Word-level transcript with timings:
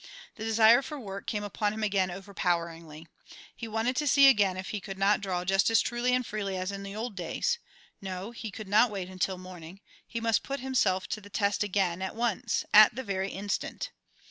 The 0.33 0.43
desire 0.43 0.81
for 0.81 0.99
work 0.99 1.27
came 1.27 1.43
upon 1.43 1.73
him 1.75 1.83
again 1.83 2.09
overpoweringly. 2.09 3.05
He 3.55 3.67
wanted 3.67 3.95
to 3.97 4.07
see 4.07 4.27
again 4.27 4.57
if 4.57 4.69
he 4.69 4.81
could 4.81 4.97
not 4.97 5.21
draw 5.21 5.45
just 5.45 5.69
as 5.69 5.79
truly 5.79 6.15
and 6.15 6.25
freely 6.25 6.57
as 6.57 6.71
in 6.71 6.81
the 6.81 6.95
old 6.95 7.15
days. 7.15 7.59
No, 8.01 8.31
he 8.31 8.49
could 8.49 8.67
not 8.67 8.89
wait 8.89 9.21
till 9.21 9.37
morning; 9.37 9.79
he 10.07 10.19
must 10.19 10.41
put 10.41 10.59
himself 10.59 11.05
to 11.09 11.21
the 11.21 11.29
test 11.29 11.61
again 11.63 12.01
at 12.01 12.15
once, 12.15 12.65
at 12.73 12.95
the 12.95 13.03
very 13.03 13.29
instant. 13.29 13.91